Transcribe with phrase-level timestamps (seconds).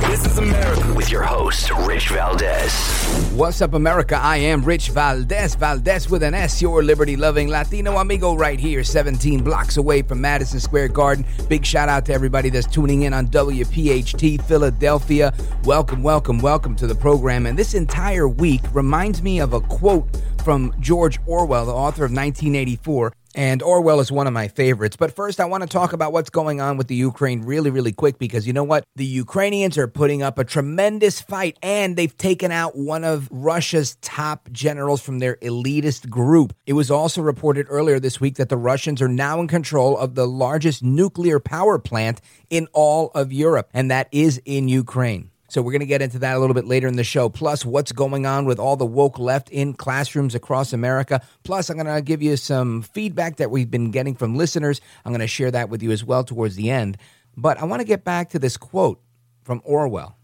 [0.00, 3.32] This is America with your host, Rich Valdes.
[3.32, 4.16] What's up, America?
[4.16, 8.82] I am Rich Valdes, Valdes with an S, your liberty loving Latino amigo right here,
[8.82, 11.24] 17 blocks away from Madison Square Garden.
[11.48, 15.32] Big shout out to everybody that's tuning in on WPHT Philadelphia.
[15.64, 17.46] Welcome, welcome, welcome to the program.
[17.46, 20.08] And this entire week reminds me of a quote
[20.44, 23.12] from George Orwell, the author of 1984.
[23.34, 24.96] And Orwell is one of my favorites.
[24.96, 27.92] But first, I want to talk about what's going on with the Ukraine really, really
[27.92, 28.84] quick because you know what?
[28.96, 33.96] The Ukrainians are putting up a tremendous fight and they've taken out one of Russia's
[33.96, 36.54] top generals from their elitist group.
[36.66, 40.14] It was also reported earlier this week that the Russians are now in control of
[40.14, 45.30] the largest nuclear power plant in all of Europe, and that is in Ukraine.
[45.48, 47.28] So we're going to get into that a little bit later in the show.
[47.28, 51.20] Plus, what's going on with all the woke left in classrooms across America.
[51.42, 54.80] Plus, I'm going to give you some feedback that we've been getting from listeners.
[55.04, 56.96] I'm going to share that with you as well towards the end.
[57.36, 59.00] But I want to get back to this quote
[59.42, 60.16] from Orwell.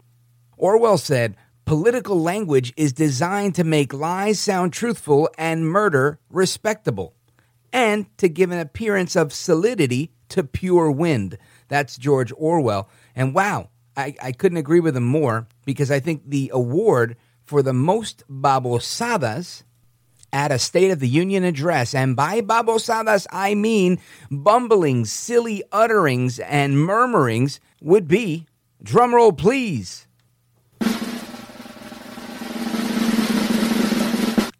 [0.57, 7.13] Orwell said, Political language is designed to make lies sound truthful and murder respectable,
[7.71, 11.37] and to give an appearance of solidity to pure wind.
[11.67, 12.89] That's George Orwell.
[13.15, 13.69] And wow,
[14.01, 18.23] I, I couldn't agree with him more because I think the award for the most
[18.29, 19.63] babosadas
[20.33, 26.39] at a State of the Union address, and by babosadas I mean bumbling, silly utterings
[26.39, 28.47] and murmurings, would be
[28.83, 30.07] drumroll please.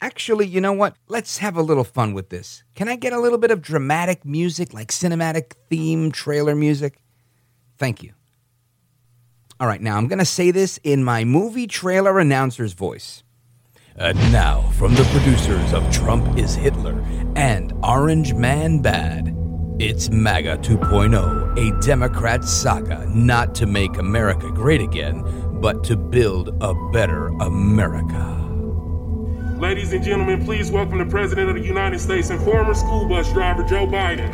[0.03, 0.96] Actually, you know what?
[1.08, 2.63] Let's have a little fun with this.
[2.75, 6.97] Can I get a little bit of dramatic music, like cinematic theme trailer music?
[7.78, 8.13] Thank you.
[9.61, 13.22] All right, now I'm going to say this in my movie trailer announcer's voice.
[13.95, 16.99] And now, from the producers of Trump is Hitler
[17.35, 19.38] and Orange Man Bad,
[19.77, 25.22] it's MAGA 2.0, a Democrat saga not to make America great again,
[25.61, 28.39] but to build a better America.
[29.59, 33.31] Ladies and gentlemen, please welcome the President of the United States and former school bus
[33.31, 34.31] driver, Joe Biden.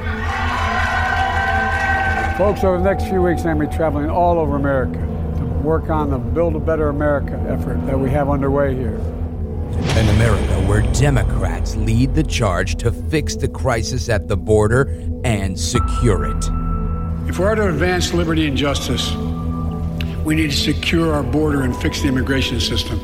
[2.37, 5.06] Folks, over the next few weeks, I'm going to be traveling all over America to
[5.67, 8.95] work on the Build a Better America effort that we have underway here.
[9.97, 14.83] An America where Democrats lead the charge to fix the crisis at the border
[15.25, 16.45] and secure it.
[17.27, 19.13] If we're to advance liberty and justice,
[20.23, 23.01] we need to secure our border and fix the immigration system.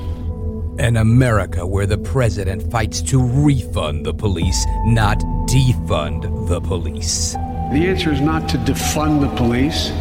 [0.80, 5.20] An America where the president fights to refund the police, not
[5.50, 7.34] defund the police.
[7.74, 9.92] The answer is not to defund the police,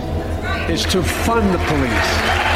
[0.70, 2.51] it's to fund the police.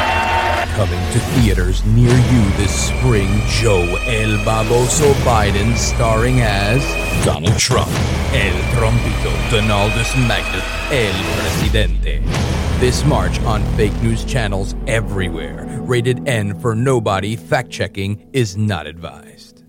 [0.77, 6.83] Coming to theaters near you this spring, Joe El Baboso Biden starring as
[7.25, 7.89] Donald Trump,
[8.31, 12.21] El Trompito, Donaldus Magnus, El Presidente.
[12.79, 15.65] This March on fake news channels everywhere.
[15.81, 17.35] Rated N for nobody.
[17.35, 19.63] Fact checking is not advised.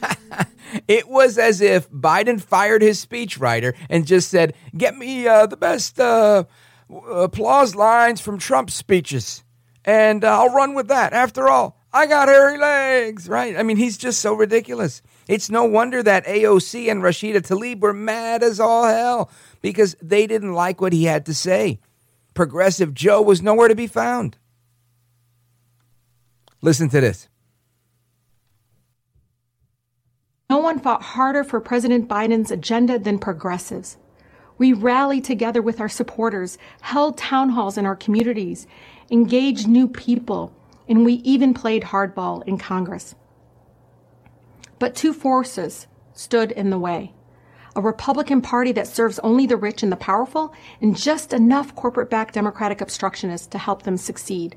[0.88, 5.58] it was as if Biden fired his speechwriter and just said, Get me uh, the
[5.58, 6.44] best uh,
[6.88, 9.44] applause lines from Trump's speeches,
[9.84, 11.12] and uh, I'll run with that.
[11.12, 13.56] After all, I got hairy legs, right?
[13.56, 15.02] I mean, he's just so ridiculous.
[15.28, 19.30] It's no wonder that AOC and Rashida Tlaib were mad as all hell
[19.60, 21.80] because they didn't like what he had to say.
[22.34, 24.38] Progressive Joe was nowhere to be found.
[26.62, 27.28] Listen to this.
[30.48, 33.96] No one fought harder for President Biden's agenda than progressives.
[34.58, 38.66] We rallied together with our supporters, held town halls in our communities,
[39.12, 40.52] engaged new people,
[40.88, 43.14] and we even played hardball in Congress.
[44.80, 47.12] But two forces stood in the way
[47.74, 52.10] a Republican Party that serves only the rich and the powerful, and just enough corporate
[52.10, 54.56] backed Democratic obstructionists to help them succeed.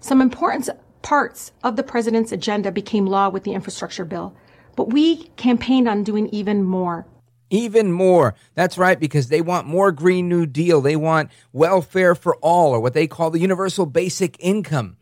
[0.00, 0.68] Some important
[1.02, 4.34] Parts of the president's agenda became law with the infrastructure bill,
[4.76, 7.06] but we campaigned on doing even more.
[7.50, 8.34] Even more.
[8.54, 10.80] That's right, because they want more Green New Deal.
[10.80, 14.96] They want welfare for all, or what they call the universal basic income.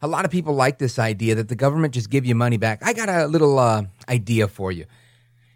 [0.00, 2.84] A lot of people like this idea that the government just give you money back.
[2.84, 4.86] I got a little uh, idea for you.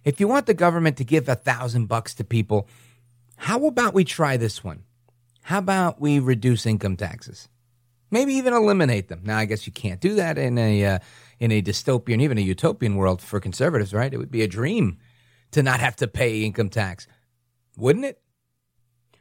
[0.05, 2.69] If you want the government to give a thousand bucks to people,
[3.37, 4.85] how about we try this one?
[5.43, 7.49] How about we reduce income taxes?
[8.11, 9.23] Maybe even eliminate them.
[9.25, 10.99] Now, I guess you can't do that in a uh,
[11.39, 14.13] in a dystopian, even a utopian world for conservatives, right?
[14.13, 14.99] It would be a dream
[15.57, 17.09] to not have to pay income tax,
[17.77, 18.21] wouldn't it?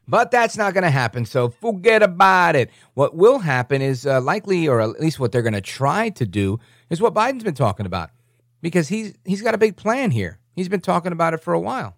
[0.08, 2.70] But that's not going to happen, so forget about it.
[2.94, 6.26] What will happen is uh, likely, or at least what they're going to try to
[6.26, 6.60] do,
[6.90, 8.12] is what Biden's been talking about,
[8.62, 10.38] because he's he's got a big plan here.
[10.54, 11.98] He's been talking about it for a while.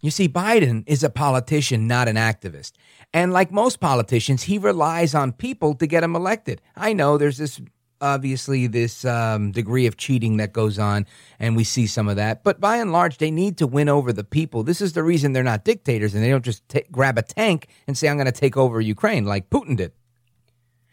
[0.00, 2.72] You see, Biden is a politician, not an activist.
[3.12, 6.62] And like most politicians, he relies on people to get him elected.
[6.76, 7.60] I know there's this
[8.00, 11.06] obviously this um, degree of cheating that goes on,
[11.38, 12.44] and we see some of that.
[12.44, 14.62] But by and large, they need to win over the people.
[14.62, 17.68] This is the reason they're not dictators, and they don't just t- grab a tank
[17.86, 19.92] and say, I'm going to take over Ukraine like Putin did.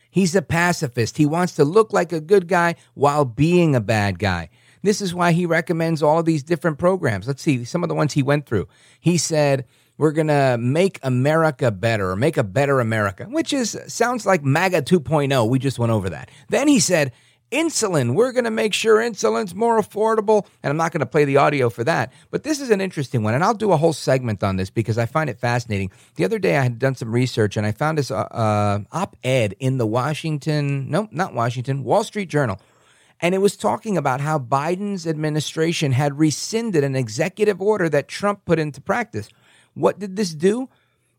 [0.09, 1.17] He's a pacifist.
[1.17, 4.49] He wants to look like a good guy while being a bad guy.
[4.81, 7.27] This is why he recommends all of these different programs.
[7.27, 8.67] Let's see some of the ones he went through.
[8.99, 9.65] He said,
[9.97, 14.43] we're going to make America better or make a better America, which is sounds like
[14.43, 15.49] MAGA 2.0.
[15.49, 16.29] We just went over that.
[16.49, 17.13] Then he said,
[17.51, 20.45] insulin, we're going to make sure insulin's more affordable.
[20.63, 22.11] And I'm not going to play the audio for that.
[22.29, 23.33] But this is an interesting one.
[23.33, 25.91] And I'll do a whole segment on this because I find it fascinating.
[26.15, 29.15] The other day I had done some research and I found this uh, uh, op
[29.23, 32.59] ed in the Washington, no, not Washington, Wall Street Journal
[33.21, 38.43] and it was talking about how Biden's administration had rescinded an executive order that Trump
[38.45, 39.29] put into practice.
[39.75, 40.69] What did this do?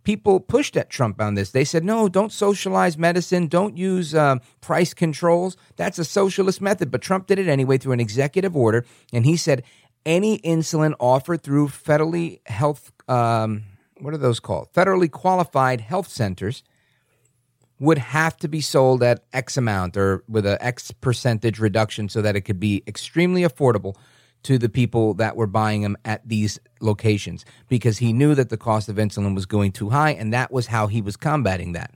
[0.03, 1.51] People pushed at Trump on this.
[1.51, 3.49] They said, no, don't socialize medicine.
[3.49, 5.57] Don't use uh, price controls.
[5.77, 6.91] That's a socialist method.
[6.91, 8.85] But Trump did it anyway through an executive order.
[9.13, 9.63] And he said
[10.05, 13.65] any insulin offered through federally health, um,
[14.01, 14.73] what are those called?
[14.73, 16.63] Federally qualified health centers
[17.79, 22.23] would have to be sold at X amount or with a X percentage reduction so
[22.23, 23.97] that it could be extremely affordable
[24.47, 28.57] to the people that were buying them at these locations because he knew that the
[28.57, 31.93] cost of insulin was going too high and that was how he was combating that.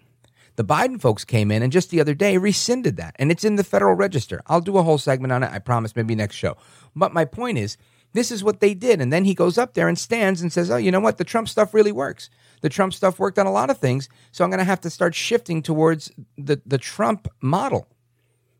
[0.56, 3.54] The Biden folks came in and just the other day rescinded that and it's in
[3.54, 4.42] the Federal Register.
[4.48, 6.56] I'll do a whole segment on it, I promise, maybe next show.
[6.96, 7.76] But my point is,
[8.14, 9.00] this is what they did.
[9.00, 11.18] And then he goes up there and stands and says, Oh, you know what?
[11.18, 12.28] The Trump stuff really works.
[12.62, 14.08] The Trump stuff worked on a lot of things.
[14.32, 17.86] So I'm going to have to start shifting towards the, the Trump model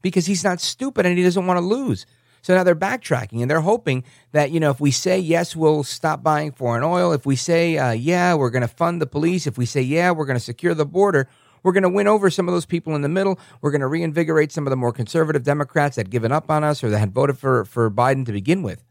[0.01, 2.07] because he's not stupid and he doesn't want to lose.
[2.43, 5.83] So now they're backtracking and they're hoping that, you know, if we say yes, we'll
[5.83, 7.13] stop buying foreign oil.
[7.13, 9.47] If we say, uh, yeah, we're going to fund the police.
[9.47, 11.29] If we say, yeah, we're going to secure the border,
[11.63, 13.39] we're going to win over some of those people in the middle.
[13.61, 16.65] We're going to reinvigorate some of the more conservative Democrats that had given up on
[16.65, 18.83] us or that had voted for, for Biden to begin with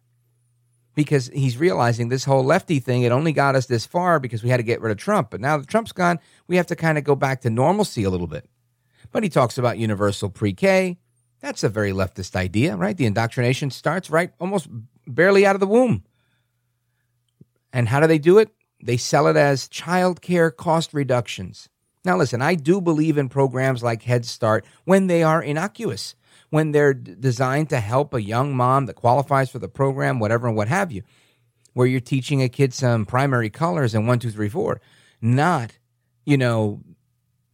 [1.00, 4.50] because he's realizing this whole lefty thing, it only got us this far because we
[4.50, 5.30] had to get rid of Trump.
[5.32, 8.10] But now that Trump's gone, we have to kind of go back to normalcy a
[8.10, 8.50] little bit.
[9.12, 10.98] But he talks about universal pre K.
[11.42, 12.98] That's a very leftist idea, right?
[12.98, 14.68] The indoctrination starts right almost
[15.08, 16.04] barely out of the womb.
[17.72, 18.50] And how do they do it?
[18.84, 21.70] They sell it as child care cost reductions.
[22.06, 26.16] Now, listen, I do believe in programs like Head Start when they are innocuous
[26.50, 30.48] when they're d- designed to help a young mom that qualifies for the program, whatever
[30.48, 31.04] and what have you,
[31.74, 34.82] where you're teaching a kid some primary colors and one, two, three, four,
[35.22, 35.78] not,
[36.26, 36.82] you know,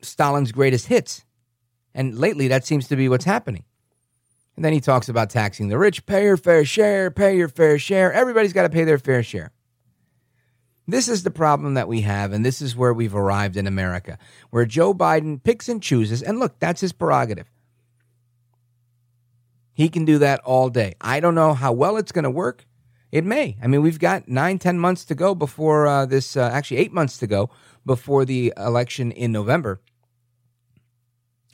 [0.01, 1.23] Stalin's greatest hits.
[1.93, 3.63] And lately, that seems to be what's happening.
[4.55, 6.05] And then he talks about taxing the rich.
[6.05, 8.13] Pay your fair share, pay your fair share.
[8.13, 9.51] Everybody's got to pay their fair share.
[10.87, 14.19] This is the problem that we have, and this is where we've arrived in America,
[14.51, 16.21] where Joe Biden picks and chooses.
[16.21, 17.49] And look, that's his prerogative.
[19.73, 20.93] He can do that all day.
[21.01, 22.65] I don't know how well it's going to work.
[23.11, 23.57] It may.
[23.61, 26.93] I mean, we've got nine, ten months to go before uh, this, uh, actually, eight
[26.93, 27.49] months to go
[27.85, 29.81] before the election in November.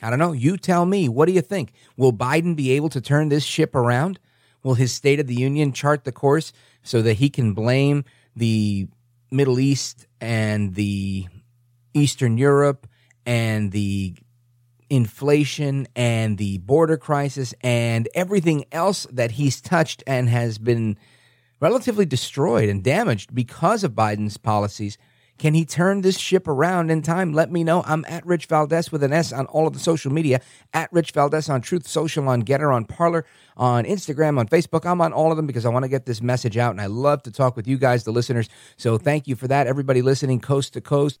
[0.02, 0.32] I don't know.
[0.32, 1.08] You tell me.
[1.08, 1.72] What do you think?
[1.96, 4.18] Will Biden be able to turn this ship around?
[4.62, 8.04] Will his State of the Union chart the course so that he can blame
[8.34, 8.88] the
[9.30, 11.26] Middle East and the
[11.94, 12.86] Eastern Europe
[13.24, 14.14] and the
[14.90, 20.98] inflation and the border crisis and everything else that he's touched and has been
[21.60, 24.98] relatively destroyed and damaged because of Biden's policies.
[25.42, 27.32] Can he turn this ship around in time?
[27.32, 27.82] Let me know.
[27.84, 30.40] I'm at Rich Valdes with an S on all of the social media.
[30.72, 34.86] At Rich Valdes on Truth Social, on Gettr, on Parler, on Instagram, on Facebook.
[34.86, 36.86] I'm on all of them because I want to get this message out and I
[36.86, 38.48] love to talk with you guys, the listeners.
[38.76, 39.66] So thank you for that.
[39.66, 41.18] Everybody listening coast to coast.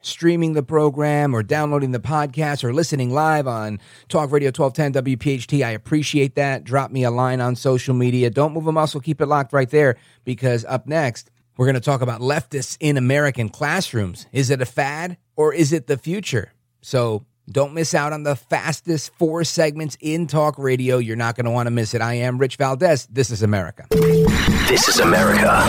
[0.00, 3.78] streaming the program or downloading the podcast or listening live on
[4.08, 5.64] Talk Radio 1210 WPHT.
[5.66, 6.64] I appreciate that.
[6.64, 8.30] Drop me a line on social media.
[8.30, 9.00] Don't move a muscle.
[9.00, 12.96] Keep it locked right there because up next, we're going to talk about leftists in
[12.96, 14.26] American classrooms.
[14.32, 16.52] Is it a fad or is it the future?
[16.80, 20.98] So don't miss out on the fastest four segments in talk radio.
[20.98, 22.00] You're not going to want to miss it.
[22.00, 23.06] I am Rich Valdes.
[23.10, 23.86] This is America.
[23.90, 25.68] This is America.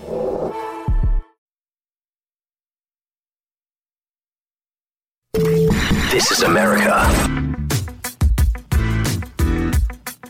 [6.21, 7.09] This is America.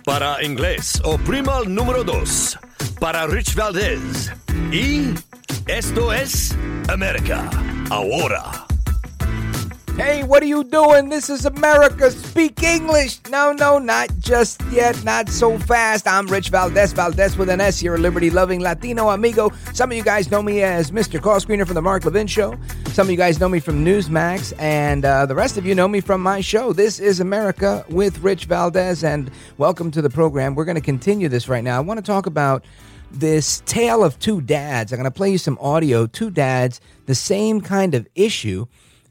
[0.05, 2.57] Para inglés, oprima el número dos.
[2.97, 4.31] Para Rich Valdez.
[4.71, 5.13] Y
[5.67, 6.55] esto es
[6.87, 7.43] América.
[7.89, 8.65] Ahora.
[9.97, 11.09] Hey, what are you doing?
[11.09, 12.09] This is America.
[12.11, 13.19] Speak English.
[13.29, 15.03] No, no, not just yet.
[15.03, 16.07] Not so fast.
[16.07, 17.83] I'm Rich Valdes, Valdes with an S.
[17.83, 19.51] You're a liberty loving Latino amigo.
[19.73, 21.21] Some of you guys know me as Mr.
[21.21, 22.57] Call Screener from The Mark Levin Show.
[22.93, 24.53] Some of you guys know me from Newsmax.
[24.59, 26.71] And uh, the rest of you know me from my show.
[26.71, 29.03] This is America with Rich Valdes.
[29.03, 30.55] And welcome to the program.
[30.55, 31.77] We're going to continue this right now.
[31.77, 32.63] I want to talk about
[33.11, 34.93] this tale of two dads.
[34.93, 36.07] I'm going to play you some audio.
[36.07, 38.67] Two dads, the same kind of issue.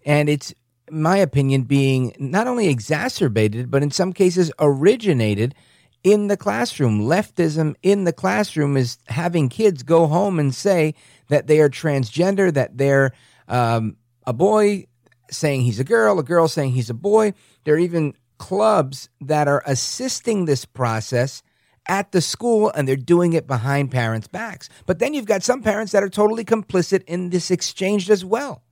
[0.07, 0.55] And it's
[0.91, 5.55] my opinion, being not only exacerbated, but in some cases originated
[6.03, 7.03] in the classroom.
[7.03, 10.95] Leftism in the classroom is having kids go home and say
[11.29, 13.13] that they are transgender, that they're
[13.49, 14.87] um, a boy
[15.31, 17.33] saying he's a girl, a girl saying he's a boy.
[17.65, 21.43] There are even clubs that are assisting this process
[21.87, 24.69] at the school and they're doing it behind parents' backs.
[24.87, 28.63] But then you've got some parents that are totally complicit in this exchange as well.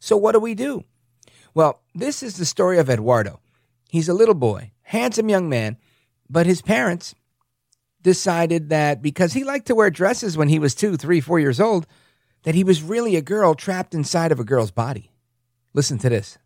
[0.00, 0.84] So what do we do?
[1.54, 3.40] Well, this is the story of Eduardo.
[3.90, 5.76] He's a little boy, handsome young man,
[6.30, 7.14] but his parents
[8.02, 11.60] decided that because he liked to wear dresses when he was two, three, four years
[11.60, 11.86] old,
[12.44, 15.12] that he was really a girl trapped inside of a girl's body.
[15.74, 16.38] Listen to this.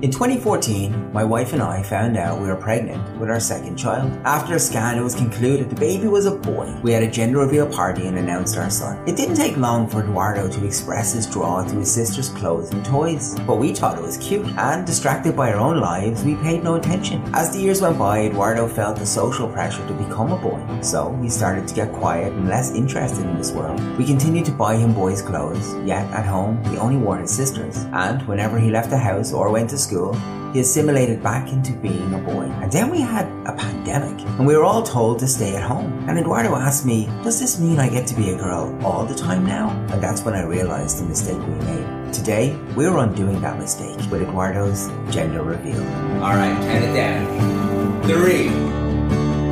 [0.00, 4.10] In 2014, my wife and I found out we were pregnant with our second child.
[4.24, 6.74] After a scan, it was concluded the baby was a boy.
[6.82, 8.98] We had a gender reveal party and announced our son.
[9.06, 12.84] It didn't take long for Eduardo to express his draw to his sister's clothes and
[12.84, 16.64] toys, but we thought it was cute, and distracted by our own lives, we paid
[16.64, 17.22] no attention.
[17.32, 21.16] As the years went by, Eduardo felt the social pressure to become a boy, so
[21.22, 23.78] he started to get quiet and less interested in this world.
[23.96, 27.76] We continued to buy him boys' clothes, yet at home, he only wore his sister's,
[27.92, 30.14] and whenever he left the house or went to school,
[30.52, 32.44] he assimilated back into being a boy.
[32.62, 36.08] And then we had a pandemic, and we were all told to stay at home.
[36.08, 39.14] And Eduardo asked me, Does this mean I get to be a girl all the
[39.14, 39.70] time now?
[39.90, 42.12] And that's when I realized the mistake we made.
[42.12, 45.82] Today, we're undoing that mistake with Eduardo's gender reveal.
[46.22, 48.02] All right, count it down.
[48.02, 48.48] Three,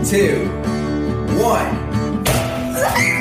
[0.04, 0.48] two,
[1.42, 3.19] one.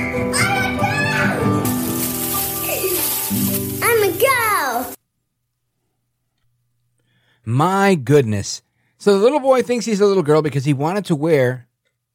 [7.49, 8.61] My goodness.
[8.99, 11.67] So the little boy thinks he's a little girl because he wanted to wear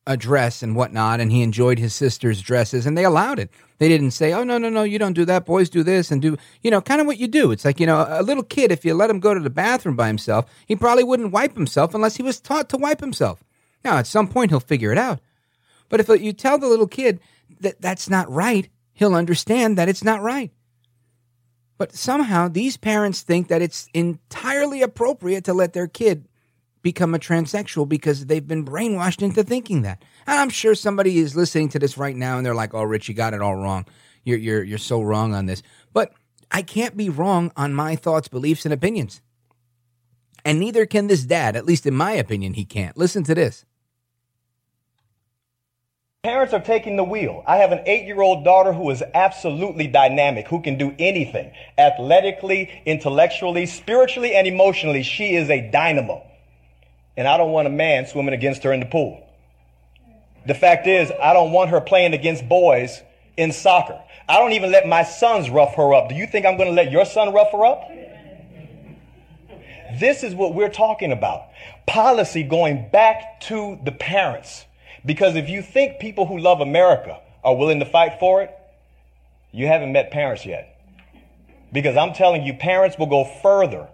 [0.06, 3.50] a dress and whatnot, and he enjoyed his sister's dresses, and they allowed it.
[3.78, 5.44] They didn't say, oh, no, no, no, you don't do that.
[5.44, 7.50] Boys do this and do, you know, kind of what you do.
[7.50, 9.96] It's like, you know, a little kid, if you let him go to the bathroom
[9.96, 13.42] by himself, he probably wouldn't wipe himself unless he was taught to wipe himself.
[13.84, 15.18] Now, at some point, he'll figure it out.
[15.88, 17.18] But if you tell the little kid
[17.58, 20.52] that that's not right, he'll understand that it's not right.
[21.84, 26.26] But somehow these parents think that it's entirely appropriate to let their kid
[26.80, 30.02] become a transsexual because they've been brainwashed into thinking that.
[30.26, 33.10] And I'm sure somebody is listening to this right now and they're like, "Oh, Rich,
[33.10, 33.84] you got it all wrong.
[34.22, 35.62] You're you're you're so wrong on this."
[35.92, 36.14] But
[36.50, 39.20] I can't be wrong on my thoughts, beliefs, and opinions.
[40.42, 42.96] And neither can this dad, at least in my opinion, he can't.
[42.96, 43.66] Listen to this.
[46.24, 47.44] Parents are taking the wheel.
[47.46, 51.52] I have an eight year old daughter who is absolutely dynamic, who can do anything
[51.76, 55.02] athletically, intellectually, spiritually, and emotionally.
[55.02, 56.26] She is a dynamo.
[57.18, 59.22] And I don't want a man swimming against her in the pool.
[60.46, 63.02] The fact is, I don't want her playing against boys
[63.36, 64.00] in soccer.
[64.26, 66.08] I don't even let my sons rough her up.
[66.08, 67.86] Do you think I'm going to let your son rough her up?
[70.00, 71.48] This is what we're talking about.
[71.86, 74.64] Policy going back to the parents.
[75.06, 78.50] Because if you think people who love America are willing to fight for it,
[79.52, 80.70] you haven't met parents yet.
[81.72, 83.88] Because I'm telling you, parents will go further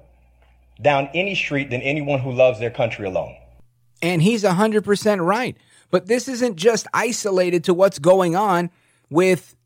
[0.81, 3.37] down any street than anyone who loves their country alone.
[4.03, 5.57] And he's 100% right.
[5.91, 8.71] But this isn't just isolated to what's going on
[9.11, 9.57] with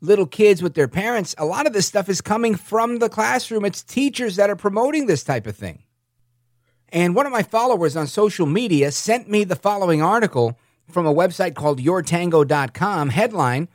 [0.00, 1.34] little kids with their parents.
[1.38, 3.64] A lot of this stuff is coming from the classroom.
[3.64, 5.82] It's teachers that are promoting this type of thing.
[6.92, 11.14] And one of my followers on social media sent me the following article from a
[11.14, 13.10] website called yourtango.com.
[13.10, 13.68] Headline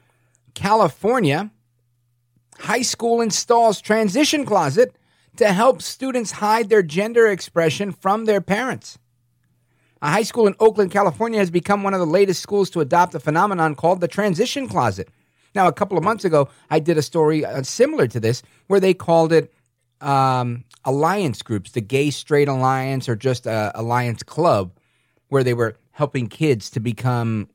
[0.54, 1.52] California
[2.60, 4.96] High School installs transition closet
[5.38, 8.98] to help students hide their gender expression from their parents.
[10.02, 13.16] A high school in Oakland, California has become one of the latest schools to adopt
[13.16, 15.10] a phenomenon called the transition closet.
[15.54, 18.80] Now, a couple of months ago, I did a story uh, similar to this where
[18.80, 19.54] they called it
[20.06, 24.72] um, alliance groups, the Gay Straight Alliance or just a Alliance Club,
[25.30, 27.50] where they were helping kids to become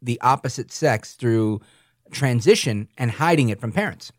[0.00, 1.60] the opposite sex through
[2.10, 4.12] transition and hiding it from parents.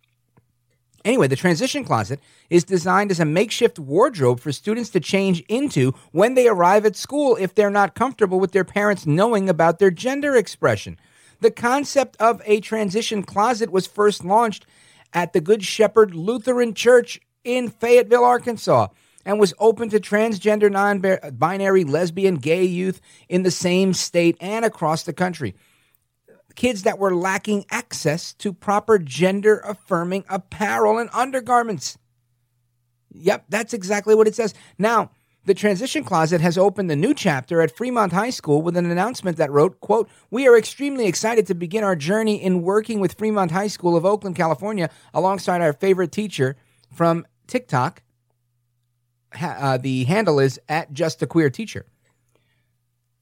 [1.05, 2.19] Anyway, the transition closet
[2.49, 6.97] is designed as a makeshift wardrobe for students to change into when they arrive at
[6.97, 10.97] school if they're not comfortable with their parents knowing about their gender expression.
[11.39, 14.65] The concept of a transition closet was first launched
[15.13, 18.87] at the Good Shepherd Lutheran Church in Fayetteville, Arkansas,
[19.25, 21.01] and was open to transgender, non
[21.37, 25.55] binary, lesbian, gay youth in the same state and across the country.
[26.55, 31.97] Kids that were lacking access to proper gender affirming apparel and undergarments.
[33.11, 34.53] Yep, that's exactly what it says.
[34.77, 35.11] Now,
[35.45, 39.37] the transition closet has opened a new chapter at Fremont High School with an announcement
[39.37, 43.51] that wrote, quote, "We are extremely excited to begin our journey in working with Fremont
[43.51, 46.55] High School of Oakland, California, alongside our favorite teacher
[46.91, 48.03] from TikTok.
[49.39, 51.85] Uh, the handle is at just a queer teacher.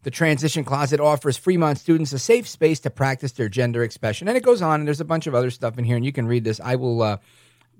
[0.03, 4.37] The transition closet offers Fremont students a safe space to practice their gender expression, and
[4.37, 4.79] it goes on.
[4.79, 6.61] And there's a bunch of other stuff in here, and you can read this.
[6.63, 7.17] I will uh,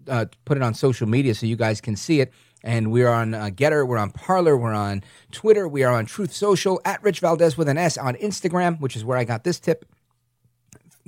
[0.10, 2.34] uh, put it on social media so you guys can see it.
[2.64, 6.34] And we're on uh, Gettr, we're on Parler, we're on Twitter, we are on Truth
[6.34, 9.60] Social, at Rich Valdes with an S on Instagram, which is where I got this
[9.60, 9.86] tip.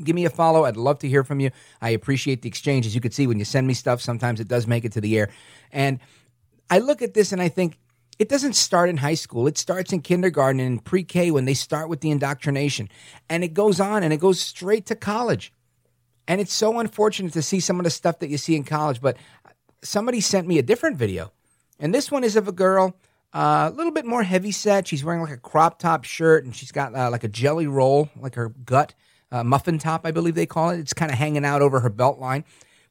[0.04, 0.66] Give me a follow.
[0.66, 1.52] I'd love to hear from you.
[1.82, 2.86] I appreciate the exchange.
[2.86, 5.02] As you can see, when you send me stuff, sometimes it does make it to
[5.02, 5.30] the air.
[5.72, 6.00] And
[6.70, 7.78] I look at this and I think
[8.18, 9.48] it doesn't start in high school.
[9.48, 12.90] It starts in kindergarten and pre K when they start with the indoctrination.
[13.30, 15.54] And it goes on and it goes straight to college.
[16.28, 19.02] And it's so unfortunate to see some of the stuff that you see in college.
[19.02, 19.18] But
[19.82, 21.32] somebody sent me a different video
[21.80, 22.96] and this one is of a girl,
[23.34, 24.88] uh, a little bit more heavy set.
[24.88, 28.10] She's wearing like a crop top shirt and she's got uh, like a jelly roll,
[28.20, 28.94] like her gut,
[29.32, 30.80] uh, muffin top, I believe they call it.
[30.80, 32.44] It's kind of hanging out over her belt line,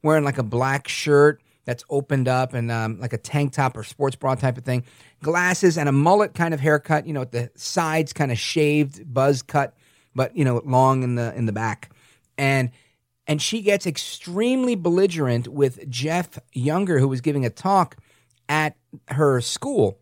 [0.03, 3.83] wearing like a black shirt that's opened up and um, like a tank top or
[3.83, 4.83] sports bra type of thing.
[5.21, 9.41] Glasses and a mullet kind of haircut, you know, the sides kind of shaved, buzz
[9.41, 9.75] cut,
[10.15, 11.91] but you know, long in the in the back.
[12.37, 12.71] And
[13.27, 17.97] and she gets extremely belligerent with Jeff Younger, who was giving a talk
[18.49, 18.75] at
[19.09, 19.99] her school.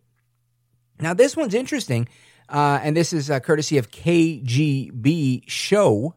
[1.02, 2.08] Now, this one's interesting,
[2.50, 6.16] uh, and this is uh, courtesy of KGB Show.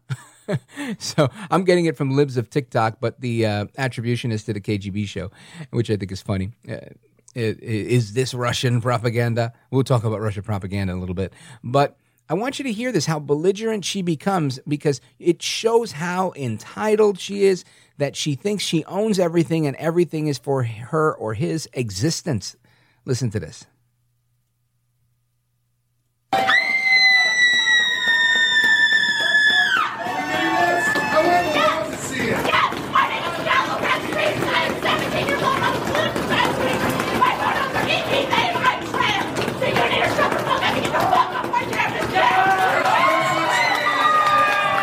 [0.99, 4.61] so I'm getting it from libs of TikTok, but the uh, attribution is to the
[4.61, 5.31] KGB Show,
[5.71, 6.51] which I think is funny.
[6.69, 6.79] Uh,
[7.35, 9.53] is this Russian propaganda?
[9.71, 11.97] We'll talk about Russian propaganda in a little bit, but
[12.31, 17.19] I want you to hear this how belligerent she becomes because it shows how entitled
[17.19, 17.65] she is,
[17.99, 22.57] that she thinks she owns everything and everything is for her or his existence.
[23.05, 23.67] Listen to this.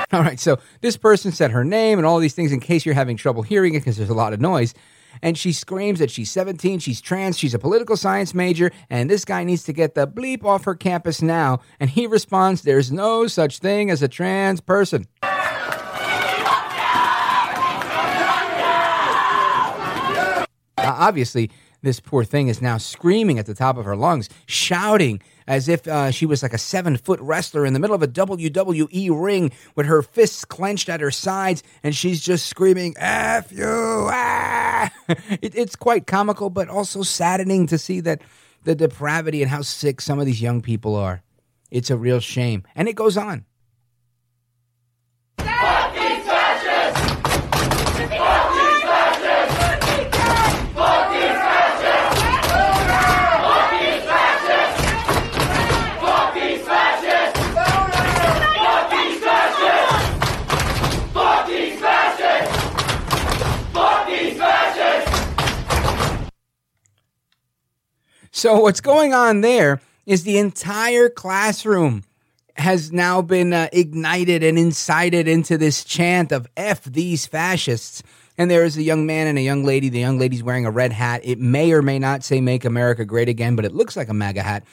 [0.14, 2.96] All right, so this person said her name and all these things in case you're
[2.96, 4.74] having trouble hearing it because there's a lot of noise.
[5.22, 9.26] and she screams that she's 17, she's trans, she's a political science major, and this
[9.26, 11.60] guy needs to get the bleep off her campus now.
[11.80, 15.08] And he responds, There's no such thing as a trans person.
[20.78, 25.22] Uh, obviously, this poor thing is now screaming at the top of her lungs, shouting
[25.48, 28.08] as if uh, she was like a seven foot wrestler in the middle of a
[28.08, 33.66] WWE ring with her fists clenched at her sides, and she's just screaming, F you!
[33.66, 34.92] Ah!
[35.42, 38.22] It, it's quite comical, but also saddening to see that
[38.64, 41.24] the depravity and how sick some of these young people are.
[41.72, 42.64] It's a real shame.
[42.76, 43.46] And it goes on.
[68.38, 72.04] So what's going on there is the entire classroom
[72.56, 78.04] has now been uh, ignited and incited into this chant of F these fascists.
[78.38, 79.90] And there is a young man and a young lady.
[79.90, 81.22] The young lady's wearing a red hat.
[81.24, 84.14] It may or may not say Make America Great Again, but it looks like a
[84.14, 84.66] MAGA hat.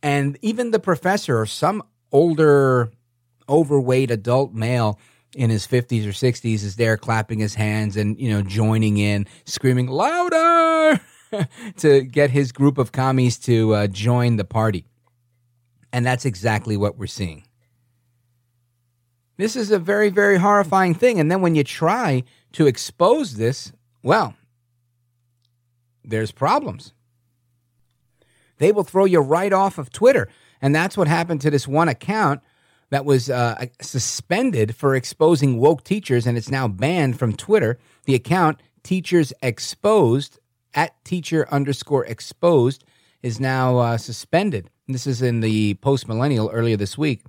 [0.00, 2.92] And even the professor or some older,
[3.48, 5.00] overweight adult male
[5.34, 9.26] in his 50s or 60s is there clapping his hands and, you know, joining in,
[9.44, 11.00] screaming louder.
[11.78, 14.86] to get his group of commies to uh, join the party.
[15.92, 17.44] And that's exactly what we're seeing.
[19.36, 21.18] This is a very, very horrifying thing.
[21.18, 24.34] And then when you try to expose this, well,
[26.04, 26.92] there's problems.
[28.58, 30.28] They will throw you right off of Twitter.
[30.60, 32.40] And that's what happened to this one account
[32.90, 37.78] that was uh, suspended for exposing woke teachers, and it's now banned from Twitter.
[38.04, 40.38] The account Teachers Exposed
[40.74, 42.84] at teacher underscore exposed
[43.22, 44.70] is now uh, suspended.
[44.88, 47.22] This is in the post millennial earlier this week.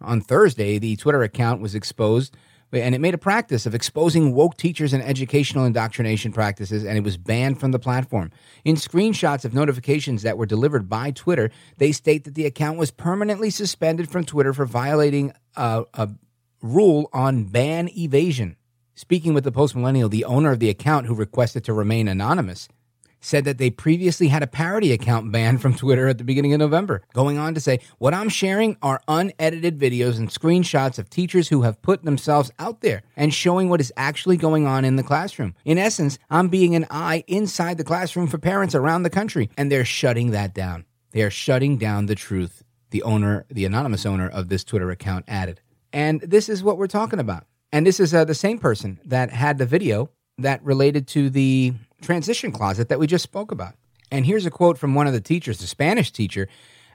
[0.00, 2.36] On Thursday, the Twitter account was exposed,
[2.72, 7.04] and it made a practice of exposing woke teachers and educational indoctrination practices, and it
[7.04, 8.30] was banned from the platform.
[8.64, 12.90] In screenshots of notifications that were delivered by Twitter, they state that the account was
[12.90, 16.10] permanently suspended from Twitter for violating a, a
[16.60, 18.56] rule on ban evasion.
[18.98, 22.66] Speaking with the Post Millennial, the owner of the account who requested to remain anonymous
[23.20, 26.60] said that they previously had a parody account banned from Twitter at the beginning of
[26.60, 31.48] November, going on to say, What I'm sharing are unedited videos and screenshots of teachers
[31.48, 35.02] who have put themselves out there and showing what is actually going on in the
[35.02, 35.54] classroom.
[35.66, 39.70] In essence, I'm being an eye inside the classroom for parents around the country, and
[39.70, 40.86] they're shutting that down.
[41.10, 45.26] They are shutting down the truth, the owner, the anonymous owner of this Twitter account
[45.28, 45.60] added.
[45.92, 47.44] And this is what we're talking about.
[47.76, 50.08] And this is uh, the same person that had the video
[50.38, 53.74] that related to the transition closet that we just spoke about.
[54.10, 56.48] And here's a quote from one of the teachers, the Spanish teacher.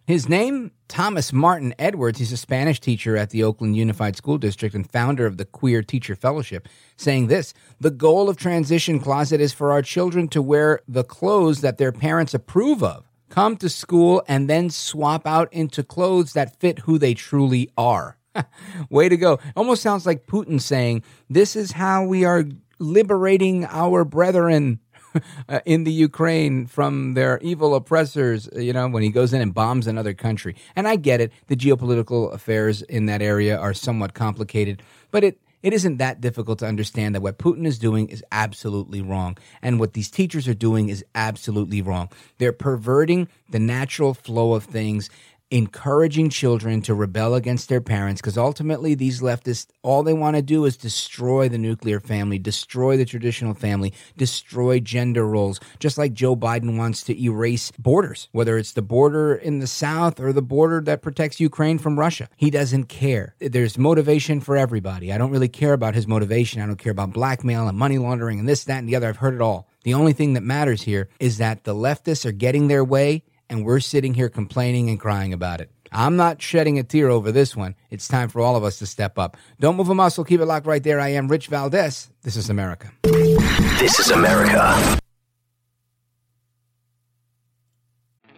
[0.07, 2.17] His name, Thomas Martin Edwards.
[2.17, 5.83] He's a Spanish teacher at the Oakland Unified School District and founder of the Queer
[5.83, 6.67] Teacher Fellowship,
[6.97, 11.61] saying this The goal of Transition Closet is for our children to wear the clothes
[11.61, 16.59] that their parents approve of, come to school, and then swap out into clothes that
[16.59, 18.17] fit who they truly are.
[18.89, 19.39] Way to go.
[19.55, 22.45] Almost sounds like Putin saying, This is how we are
[22.79, 24.79] liberating our brethren
[25.49, 29.53] uh, in the Ukraine from their evil oppressors, you know, when he goes in and
[29.53, 30.55] bombs another country.
[30.75, 31.31] And I get it.
[31.47, 36.59] The geopolitical affairs in that area are somewhat complicated, but it, it isn't that difficult
[36.59, 39.37] to understand that what Putin is doing is absolutely wrong.
[39.61, 42.09] And what these teachers are doing is absolutely wrong.
[42.39, 45.09] They're perverting the natural flow of things
[45.51, 50.41] encouraging children to rebel against their parents because ultimately these leftists all they want to
[50.41, 56.13] do is destroy the nuclear family destroy the traditional family destroy gender roles just like
[56.13, 60.41] joe biden wants to erase borders whether it's the border in the south or the
[60.41, 62.29] border that protects ukraine from russia.
[62.37, 63.35] He doesn't care.
[63.39, 65.11] There's motivation for everybody.
[65.11, 66.61] I don't really care about his motivation.
[66.61, 69.09] I don't care about blackmail and money laundering and this that and the other.
[69.09, 69.67] I've heard it all.
[69.83, 73.65] The only thing that matters here is that the leftists are getting their way and
[73.65, 75.69] we're sitting here complaining and crying about it.
[75.91, 77.75] I'm not shedding a tear over this one.
[77.89, 79.35] It's time for all of us to step up.
[79.59, 80.23] Don't move a muscle.
[80.23, 81.01] Keep it locked right there.
[81.01, 82.09] I am Rich Valdes.
[82.23, 82.91] This is America.
[83.03, 85.00] This is America.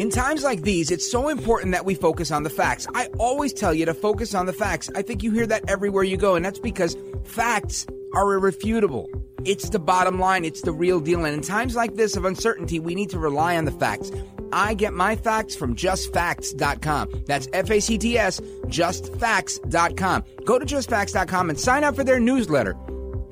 [0.00, 2.86] In times like these, it's so important that we focus on the facts.
[2.94, 4.88] I always tell you to focus on the facts.
[4.94, 9.10] I think you hear that everywhere you go, and that's because facts are irrefutable.
[9.44, 11.26] It's the bottom line, it's the real deal.
[11.26, 14.10] And in times like this of uncertainty, we need to rely on the facts.
[14.54, 17.24] I get my facts from justfacts.com.
[17.26, 20.24] That's F A C T S, justfacts.com.
[20.46, 22.72] Go to justfacts.com and sign up for their newsletter.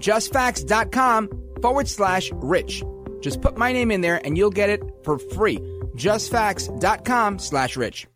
[0.00, 1.31] Justfacts.com
[1.62, 2.85] forward slash rich.
[3.22, 5.57] Just put my name in there and you'll get it for free
[5.98, 8.06] justfacts.com slash rich.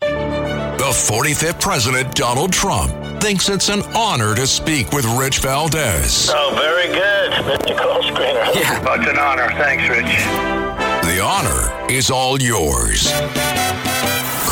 [0.00, 2.92] The 45th President, Donald Trump,
[3.22, 6.30] thinks it's an honor to speak with Rich Valdes.
[6.30, 7.76] Oh, very good, Mr.
[7.78, 8.54] Call Screener.
[8.54, 8.84] Yeah.
[8.86, 9.48] Oh, it's an honor.
[9.52, 10.04] Thanks, Rich.
[11.06, 13.10] The honor is all yours.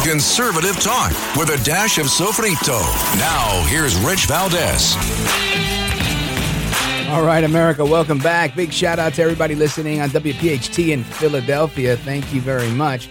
[0.03, 2.81] Conservative talk with a dash of sofrito.
[3.19, 4.97] Now, here's Rich Valdes.
[7.13, 8.57] All right, America, welcome back.
[8.57, 11.95] Big shout out to everybody listening on WPHT in Philadelphia.
[11.95, 13.11] Thank you very much.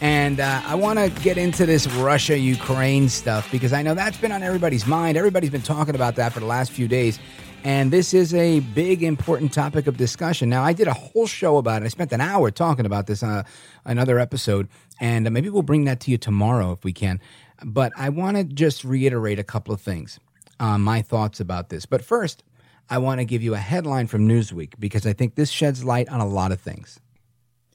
[0.00, 4.16] And uh, I want to get into this Russia Ukraine stuff because I know that's
[4.18, 5.16] been on everybody's mind.
[5.16, 7.18] Everybody's been talking about that for the last few days.
[7.64, 10.48] And this is a big, important topic of discussion.
[10.48, 11.86] Now, I did a whole show about it.
[11.86, 13.42] I spent an hour talking about this on uh,
[13.84, 14.68] another episode.
[15.00, 17.18] And uh, maybe we'll bring that to you tomorrow if we can.
[17.64, 20.20] But I want to just reiterate a couple of things,
[20.60, 21.84] uh, my thoughts about this.
[21.84, 22.44] But first,
[22.90, 26.08] I want to give you a headline from Newsweek because I think this sheds light
[26.08, 26.98] on a lot of things.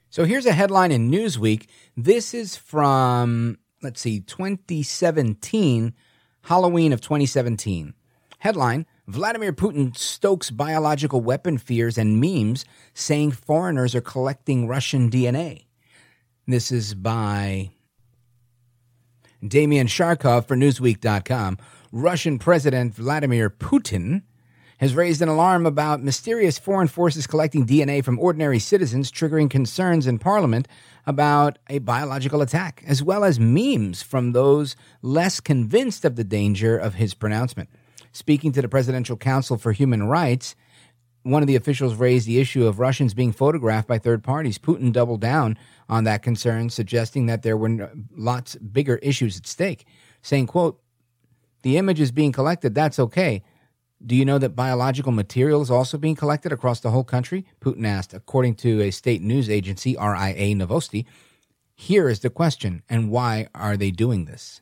[0.09, 1.67] So here's a headline in Newsweek.
[1.95, 5.93] This is from, let's see, 2017,
[6.43, 7.93] Halloween of 2017.
[8.39, 15.65] Headline Vladimir Putin stokes biological weapon fears and memes, saying foreigners are collecting Russian DNA.
[16.45, 17.71] This is by
[19.47, 21.57] Damien Sharkov for Newsweek.com.
[21.91, 24.23] Russian President Vladimir Putin
[24.77, 30.05] has raised an alarm about mysterious foreign forces collecting DNA from ordinary citizens, triggering concerns
[30.05, 30.67] in Parliament
[31.05, 36.77] about a biological attack, as well as memes from those less convinced of the danger
[36.77, 37.69] of his pronouncement.
[38.11, 40.55] Speaking to the Presidential Council for Human Rights,
[41.23, 44.59] one of the officials raised the issue of Russians being photographed by third parties.
[44.59, 45.57] Putin doubled down
[45.89, 49.85] on that concern, suggesting that there were lots bigger issues at stake,
[50.21, 50.79] saying, quote,
[51.63, 53.41] the images being collected, that's okay
[54.05, 57.45] do you know that biological material is also being collected across the whole country?
[57.59, 61.05] Putin asked, according to a state news agency, RIA Novosti.
[61.73, 64.61] Here is the question, and why are they doing this?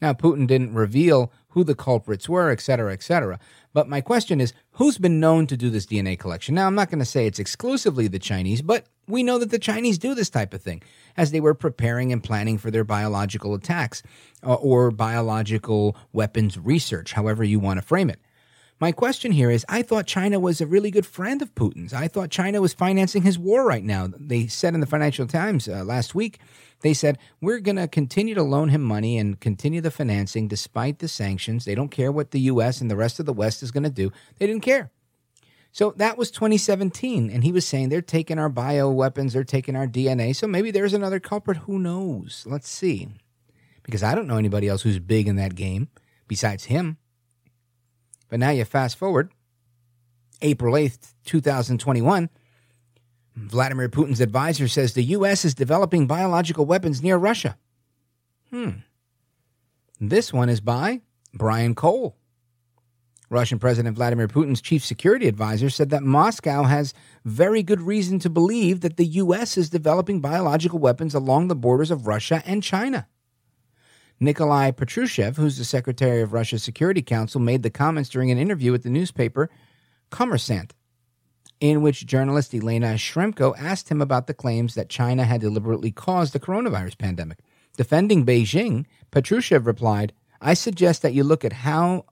[0.00, 3.38] Now, Putin didn't reveal who the culprits were, etc., etc.
[3.72, 6.54] But my question is, who's been known to do this DNA collection?
[6.54, 9.58] Now, I'm not going to say it's exclusively the Chinese, but we know that the
[9.58, 10.82] Chinese do this type of thing
[11.16, 14.02] as they were preparing and planning for their biological attacks
[14.44, 18.20] uh, or biological weapons research, however you want to frame it.
[18.82, 21.94] My question here is I thought China was a really good friend of Putin's.
[21.94, 24.08] I thought China was financing his war right now.
[24.18, 26.40] They said in the Financial Times uh, last week,
[26.80, 30.98] they said, we're going to continue to loan him money and continue the financing despite
[30.98, 31.64] the sanctions.
[31.64, 32.80] They don't care what the U.S.
[32.80, 34.10] and the rest of the West is going to do.
[34.40, 34.90] They didn't care.
[35.70, 37.30] So that was 2017.
[37.30, 40.34] And he was saying they're taking our bio weapons, they're taking our DNA.
[40.34, 41.58] So maybe there's another culprit.
[41.58, 42.44] Who knows?
[42.48, 43.10] Let's see.
[43.84, 45.86] Because I don't know anybody else who's big in that game
[46.26, 46.98] besides him.
[48.32, 49.30] But now you fast forward,
[50.40, 52.30] April 8th, 2021.
[53.36, 55.44] Vladimir Putin's advisor says the U.S.
[55.44, 57.58] is developing biological weapons near Russia.
[58.48, 58.70] Hmm.
[60.00, 61.02] This one is by
[61.34, 62.16] Brian Cole.
[63.28, 66.94] Russian President Vladimir Putin's chief security advisor said that Moscow has
[67.26, 69.58] very good reason to believe that the U.S.
[69.58, 73.06] is developing biological weapons along the borders of Russia and China.
[74.22, 78.70] Nikolai Patrushev, who's the secretary of Russia's Security Council, made the comments during an interview
[78.70, 79.50] with the newspaper
[80.12, 80.70] Kommersant,
[81.58, 86.32] in which journalist Elena Shremko asked him about the claims that China had deliberately caused
[86.32, 87.38] the coronavirus pandemic.
[87.76, 92.04] Defending Beijing, Patrushev replied, I suggest that you look at how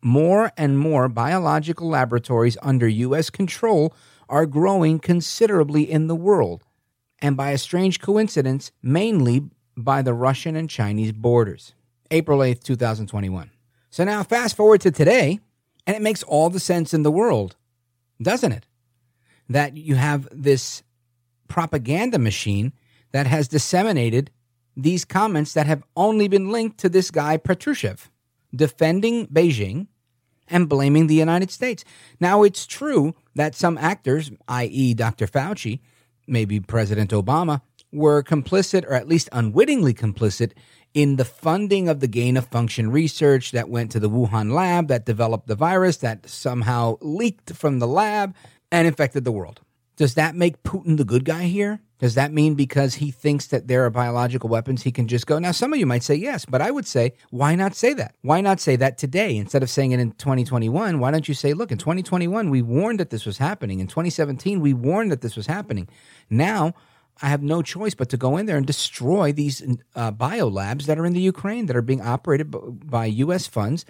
[0.00, 3.28] more and more biological laboratories under U.S.
[3.28, 3.94] control
[4.30, 6.64] are growing considerably in the world,
[7.18, 11.72] and by a strange coincidence, mainly by the Russian and Chinese borders.
[12.10, 13.50] April 8th, 2021.
[13.90, 15.38] So now fast forward to today,
[15.86, 17.56] and it makes all the sense in the world,
[18.20, 18.66] doesn't it?
[19.48, 20.82] That you have this
[21.46, 22.72] propaganda machine
[23.12, 24.30] that has disseminated
[24.76, 28.08] these comments that have only been linked to this guy, Patrushev,
[28.54, 29.86] defending Beijing
[30.48, 31.84] and blaming the United States.
[32.20, 35.26] Now, it's true that some actors, i.e., Dr.
[35.26, 35.80] Fauci,
[36.26, 40.52] maybe President Obama, were complicit or at least unwittingly complicit
[40.94, 44.88] in the funding of the gain of function research that went to the Wuhan lab
[44.88, 48.34] that developed the virus that somehow leaked from the lab
[48.72, 49.60] and infected the world.
[49.96, 51.80] Does that make Putin the good guy here?
[51.98, 55.40] Does that mean because he thinks that there are biological weapons, he can just go?
[55.40, 58.14] Now, some of you might say yes, but I would say, why not say that?
[58.22, 61.00] Why not say that today instead of saying it in 2021?
[61.00, 63.80] Why don't you say, look, in 2021, we warned that this was happening.
[63.80, 65.88] In 2017, we warned that this was happening.
[66.30, 66.74] Now,
[67.20, 69.62] I have no choice but to go in there and destroy these
[69.94, 72.50] uh, biolabs that are in the Ukraine that are being operated
[72.88, 73.46] by U.S.
[73.46, 73.84] funds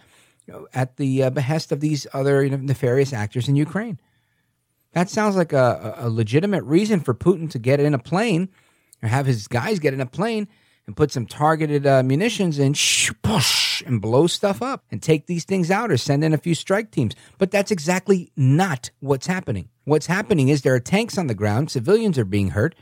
[0.72, 4.00] at the uh, behest of these other you know, nefarious actors in Ukraine.
[4.92, 8.48] That sounds like a, a legitimate reason for Putin to get in a plane
[9.02, 10.48] or have his guys get in a plane
[10.86, 12.72] and put some targeted uh, munitions in
[13.22, 16.54] push, and blow stuff up and take these things out or send in a few
[16.54, 17.14] strike teams.
[17.36, 19.68] But that's exactly not what's happening.
[19.84, 22.74] What's happening is there are tanks on the ground, civilians are being hurt,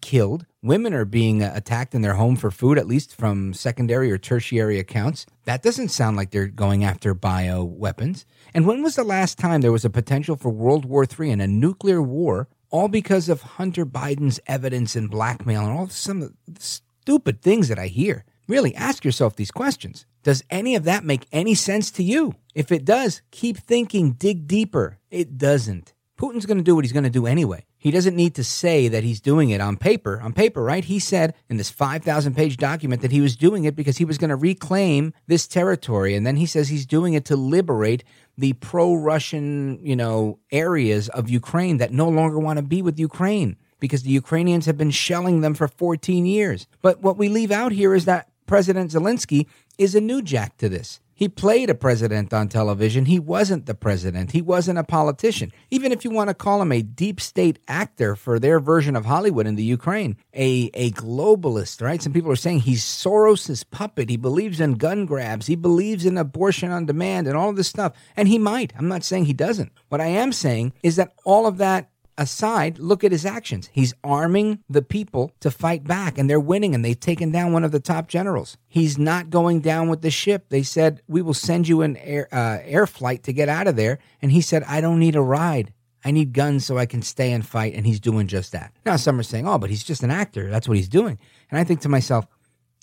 [0.00, 0.46] killed.
[0.62, 4.18] Women are being uh, attacked in their home for food, at least from secondary or
[4.18, 5.26] tertiary accounts.
[5.44, 8.24] That doesn't sound like they're going after bio weapons.
[8.54, 11.42] And when was the last time there was a potential for World War III and
[11.42, 17.42] a nuclear war, all because of Hunter Biden's evidence and blackmail and all some stupid
[17.42, 18.24] things that I hear?
[18.48, 20.06] Really, ask yourself these questions.
[20.22, 22.34] Does any of that make any sense to you?
[22.54, 24.98] If it does, keep thinking, dig deeper.
[25.10, 25.92] It doesn't.
[26.18, 27.64] Putin's going to do what he's going to do anyway.
[27.82, 30.20] He doesn't need to say that he's doing it on paper.
[30.22, 30.84] On paper, right?
[30.84, 34.18] He said in this 5,000 page document that he was doing it because he was
[34.18, 36.14] going to reclaim this territory.
[36.14, 38.04] And then he says he's doing it to liberate
[38.38, 43.00] the pro Russian, you know, areas of Ukraine that no longer want to be with
[43.00, 46.68] Ukraine because the Ukrainians have been shelling them for 14 years.
[46.82, 50.68] But what we leave out here is that President Zelensky is a new jack to
[50.68, 51.00] this.
[51.22, 53.04] He played a president on television.
[53.04, 54.32] He wasn't the president.
[54.32, 55.52] He wasn't a politician.
[55.70, 59.04] Even if you want to call him a deep state actor for their version of
[59.04, 62.02] Hollywood in the Ukraine, a, a globalist, right?
[62.02, 64.10] Some people are saying he's Soros's puppet.
[64.10, 65.46] He believes in gun grabs.
[65.46, 67.92] He believes in abortion on demand and all this stuff.
[68.16, 68.72] And he might.
[68.76, 69.70] I'm not saying he doesn't.
[69.90, 71.91] What I am saying is that all of that
[72.22, 73.68] aside, look at his actions.
[73.72, 77.64] He's arming the people to fight back, and they're winning, and they've taken down one
[77.64, 78.56] of the top generals.
[78.68, 80.46] He's not going down with the ship.
[80.48, 83.76] They said, We will send you an air, uh, air flight to get out of
[83.76, 83.98] there.
[84.22, 85.72] And he said, I don't need a ride.
[86.04, 87.74] I need guns so I can stay and fight.
[87.74, 88.72] And he's doing just that.
[88.84, 90.50] Now, some are saying, Oh, but he's just an actor.
[90.50, 91.18] That's what he's doing.
[91.50, 92.26] And I think to myself,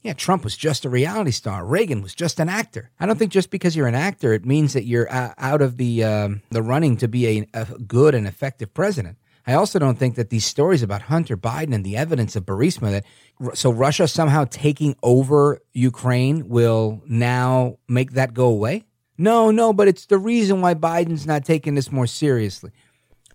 [0.04, 1.66] yeah, Trump was just a reality star.
[1.66, 2.90] Reagan was just an actor.
[3.00, 5.78] I don't think just because you're an actor, it means that you're uh, out of
[5.78, 9.18] the um, the running to be a, a, good and effective president.
[9.50, 12.92] I also don't think that these stories about Hunter Biden and the evidence of Burisma
[12.92, 18.84] that so Russia somehow taking over Ukraine will now make that go away.
[19.18, 22.70] No, no, but it's the reason why Biden's not taking this more seriously.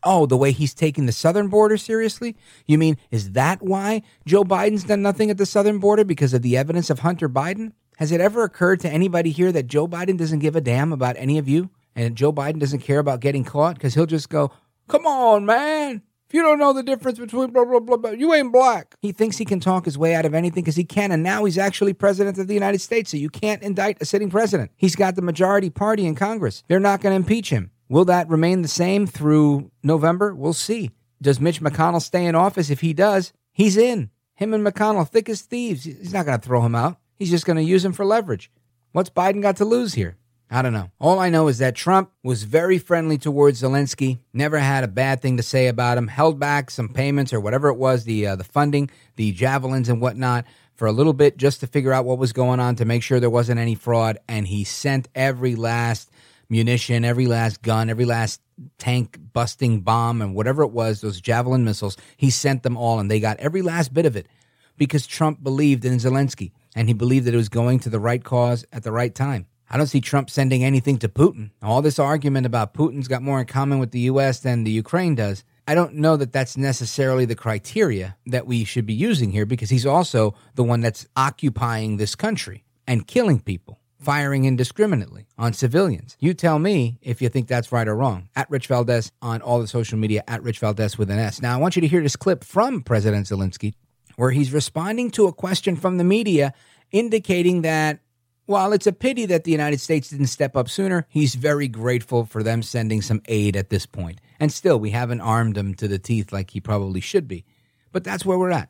[0.05, 2.37] Oh, the way he's taking the southern border seriously?
[2.64, 6.42] You mean, is that why Joe Biden's done nothing at the southern border because of
[6.42, 7.72] the evidence of Hunter Biden?
[7.96, 11.16] Has it ever occurred to anybody here that Joe Biden doesn't give a damn about
[11.18, 11.70] any of you?
[11.96, 14.53] And Joe Biden doesn't care about getting caught because he'll just go,
[14.88, 16.03] come on, man.
[16.29, 18.97] If you don't know the difference between blah, blah, blah, blah, you ain't black.
[19.01, 21.12] He thinks he can talk his way out of anything because he can.
[21.12, 23.11] And now he's actually president of the United States.
[23.11, 24.70] So you can't indict a sitting president.
[24.77, 26.64] He's got the majority party in Congress.
[26.66, 27.70] They're not going to impeach him.
[27.88, 30.35] Will that remain the same through November?
[30.35, 30.90] We'll see.
[31.23, 32.70] Does Mitch McConnell stay in office?
[32.70, 34.11] If he does, he's in.
[34.35, 35.85] Him and McConnell, thick as thieves.
[35.85, 36.99] He's not going to throw him out.
[37.16, 38.51] He's just going to use him for leverage.
[38.92, 40.16] What's Biden got to lose here?
[40.50, 40.90] I don't know.
[41.00, 45.20] All I know is that Trump was very friendly towards Zelensky, never had a bad
[45.20, 48.37] thing to say about him, held back some payments or whatever it was, the uh,
[48.37, 52.18] the funding, the javelins and whatnot for a little bit just to figure out what
[52.18, 56.11] was going on to make sure there wasn't any fraud and he sent every last
[56.49, 58.40] munition, every last gun, every last
[58.78, 63.11] tank busting bomb, and whatever it was, those javelin missiles, he sent them all, and
[63.11, 64.28] they got every last bit of it
[64.76, 68.22] because Trump believed in Zelensky and he believed that it was going to the right
[68.22, 69.47] cause at the right time.
[69.71, 71.51] I don't see Trump sending anything to Putin.
[71.62, 74.41] All this argument about Putin's got more in common with the U.S.
[74.41, 75.45] than the Ukraine does.
[75.67, 79.71] I don't know that that's necessarily the criteria that we should be using here because
[79.71, 86.17] he's also the one that's occupying this country and killing people firing indiscriminately on civilians.
[86.21, 88.29] You tell me if you think that's right or wrong.
[88.37, 91.41] At Rich Valdes on all the social media, at Rich Valdes with an S.
[91.41, 93.73] Now, I want you to hear this clip from President Zelensky
[94.17, 96.53] where he's responding to a question from the media
[96.93, 98.01] indicating that
[98.47, 102.26] while it's a pity that the United States didn't step up sooner, he's very grateful
[102.26, 104.20] for them sending some aid at this point.
[104.38, 107.45] And still, we haven't armed him to the teeth like he probably should be.
[107.92, 108.68] But that's where we're at.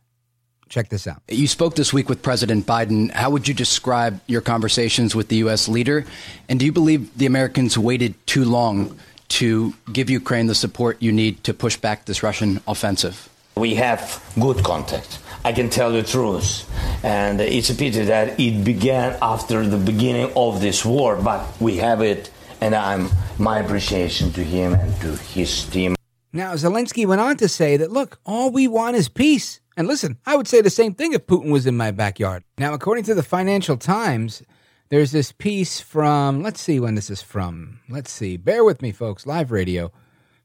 [0.69, 1.23] Check this out.
[1.29, 3.11] You spoke this week with President Biden.
[3.11, 5.69] How would you describe your conversations with the U.S.
[5.69, 6.05] leader?
[6.49, 8.99] And do you believe the Americans waited too long
[9.29, 13.29] to give Ukraine the support you need to push back this Russian offensive?
[13.57, 15.19] We have good contact.
[15.45, 16.71] I can tell the truth.
[17.05, 21.77] And it's a pity that it began after the beginning of this war, but we
[21.77, 22.31] have it,
[22.63, 25.97] and I'm my appreciation to him and to his team.
[26.33, 29.61] Now, Zelensky went on to say that, look, all we want is peace.
[29.77, 32.45] And listen, I would say the same thing if Putin was in my backyard.
[32.59, 34.43] Now, according to the Financial Times,
[34.89, 37.81] there's this piece from, let's see when this is from.
[37.89, 38.37] Let's see.
[38.37, 39.27] Bear with me, folks.
[39.27, 39.93] Live radio.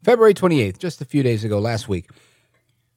[0.03, 2.09] February 28th, just a few days ago, last week.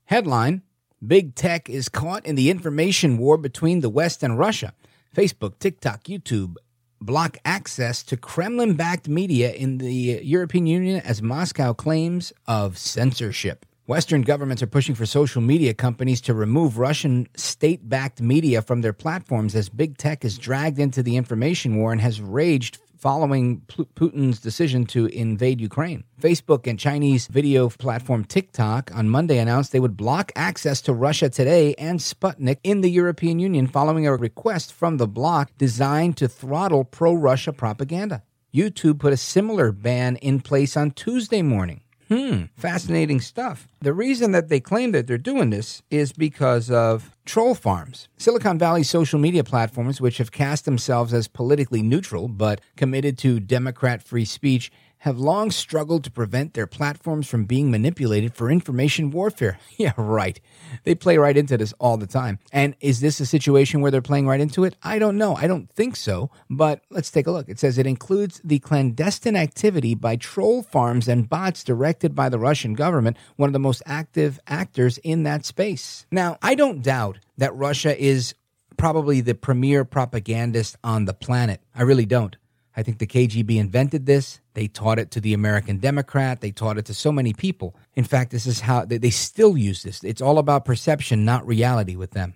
[0.04, 0.62] Headline
[1.04, 4.72] Big tech is caught in the information war between the West and Russia.
[5.14, 6.54] Facebook, TikTok, YouTube
[7.00, 13.66] block access to Kremlin backed media in the European Union as Moscow claims of censorship.
[13.86, 18.80] Western governments are pushing for social media companies to remove Russian state backed media from
[18.80, 23.60] their platforms as big tech is dragged into the information war and has raged following
[23.66, 26.04] Putin's decision to invade Ukraine.
[26.20, 31.28] Facebook and Chinese video platform TikTok on Monday announced they would block access to Russia
[31.28, 36.28] Today and Sputnik in the European Union following a request from the bloc designed to
[36.28, 38.22] throttle pro Russia propaganda.
[38.54, 41.80] YouTube put a similar ban in place on Tuesday morning.
[42.12, 43.66] Hmm, fascinating stuff.
[43.80, 48.08] The reason that they claim that they're doing this is because of troll farms.
[48.18, 53.40] Silicon Valley social media platforms, which have cast themselves as politically neutral but committed to
[53.40, 54.70] Democrat free speech,
[55.02, 59.58] have long struggled to prevent their platforms from being manipulated for information warfare.
[59.76, 60.40] yeah, right.
[60.84, 62.38] They play right into this all the time.
[62.52, 64.76] And is this a situation where they're playing right into it?
[64.80, 65.34] I don't know.
[65.34, 66.30] I don't think so.
[66.48, 67.48] But let's take a look.
[67.48, 72.38] It says it includes the clandestine activity by troll farms and bots directed by the
[72.38, 76.06] Russian government, one of the most active actors in that space.
[76.12, 78.36] Now, I don't doubt that Russia is
[78.76, 81.60] probably the premier propagandist on the planet.
[81.74, 82.36] I really don't.
[82.76, 84.40] I think the KGB invented this.
[84.54, 86.40] They taught it to the American Democrat.
[86.40, 87.76] They taught it to so many people.
[87.94, 90.02] In fact, this is how they, they still use this.
[90.02, 92.34] It's all about perception, not reality with them.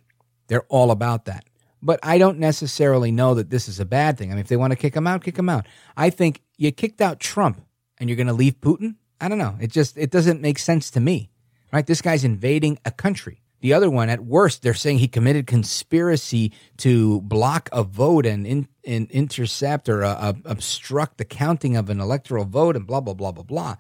[0.48, 1.44] They're all about that.
[1.82, 4.30] But I don't necessarily know that this is a bad thing.
[4.30, 5.66] I mean, if they want to kick him out, kick him out.
[5.96, 7.60] I think you kicked out Trump
[7.98, 8.96] and you're going to leave Putin.
[9.20, 9.56] I don't know.
[9.60, 11.30] It just it doesn't make sense to me.
[11.72, 11.86] Right?
[11.86, 13.42] This guy's invading a country.
[13.60, 18.46] The other one, at worst, they're saying he committed conspiracy to block a vote and,
[18.46, 23.00] in, and intercept or uh, uh, obstruct the counting of an electoral vote and blah,
[23.00, 23.76] blah, blah, blah, blah.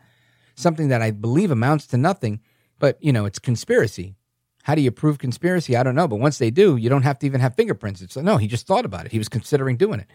[0.54, 2.40] Something that I believe amounts to nothing,
[2.78, 4.14] but, you know, it's conspiracy.
[4.62, 5.76] How do you prove conspiracy?
[5.76, 6.08] I don't know.
[6.08, 8.00] But once they do, you don't have to even have fingerprints.
[8.00, 9.12] It's no, he just thought about it.
[9.12, 10.08] He was considering doing it.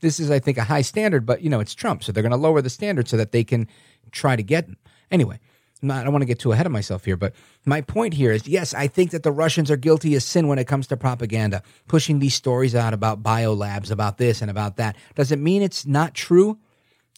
[0.00, 2.04] This is, I think, a high standard, but, you know, it's Trump.
[2.04, 3.66] So they're going to lower the standard so that they can
[4.12, 4.76] try to get him.
[5.10, 5.40] Anyway,
[5.82, 8.48] I don't want to get too ahead of myself here, but my point here is
[8.48, 11.62] yes, I think that the Russians are guilty of sin when it comes to propaganda,
[11.86, 14.96] pushing these stories out about biolabs, about this and about that.
[15.14, 16.58] Does it mean it's not true?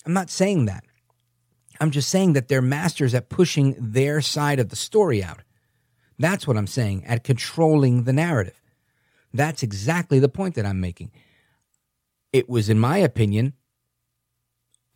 [0.05, 0.85] I'm not saying that.
[1.81, 5.41] I'm just saying that they're masters at pushing their side of the story out.
[6.19, 8.61] That's what I'm saying, at controlling the narrative.
[9.33, 11.13] That's exactly the point that I'm making.
[12.33, 13.55] It was, in my opinion,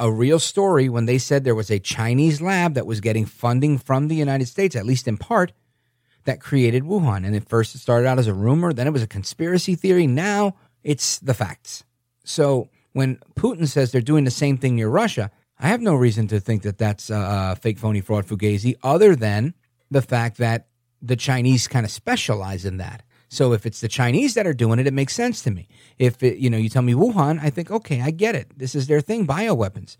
[0.00, 3.78] a real story when they said there was a Chinese lab that was getting funding
[3.78, 5.52] from the United States, at least in part,
[6.24, 7.26] that created Wuhan.
[7.26, 10.06] And at first it started out as a rumor, then it was a conspiracy theory.
[10.06, 11.84] Now it's the facts.
[12.24, 16.26] So when Putin says they're doing the same thing near Russia, I have no reason
[16.28, 19.54] to think that that's a fake, phony, fraud, fugazi, other than
[19.90, 20.66] the fact that
[21.00, 23.02] the Chinese kind of specialize in that.
[23.34, 25.68] So if it's the Chinese that are doing it, it makes sense to me.
[25.98, 28.56] If it, you know, you tell me Wuhan, I think, okay, I get it.
[28.56, 29.96] This is their thing, bioweapons.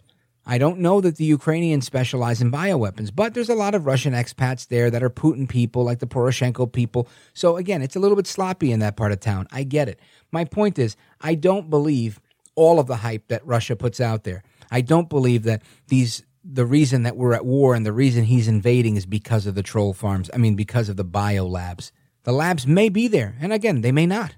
[0.47, 4.12] I don't know that the Ukrainians specialize in bioweapons, but there's a lot of Russian
[4.12, 7.09] expats there that are Putin people, like the Poroshenko people.
[7.32, 9.49] So again, it's a little bit sloppy in that part of town.
[9.51, 9.99] I get it.
[10.30, 12.20] My point is, I don't believe
[12.55, 14.43] all of the hype that Russia puts out there.
[14.70, 18.49] I don't believe that these the reason that we're at war and the reason he's
[18.49, 20.28] invading is because of the troll farms.
[20.35, 21.91] I mean, because of the bio labs.
[22.25, 24.37] The labs may be there, and again, they may not.